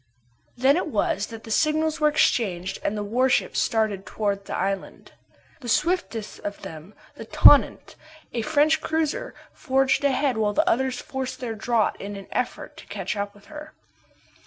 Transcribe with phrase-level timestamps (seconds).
[0.57, 5.11] Then it was that the signals were exchanged and the warships started towards the island.
[5.59, 7.95] The swiftest of them, the Tonnant,
[8.33, 12.87] a French cruiser, forged ahead while the others forced their draught in an effort to
[12.87, 13.73] catch up with her.